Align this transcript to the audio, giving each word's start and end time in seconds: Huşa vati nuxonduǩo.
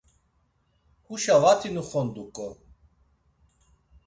Huşa 1.05 1.35
vati 1.41 1.69
nuxonduǩo. 1.75 2.47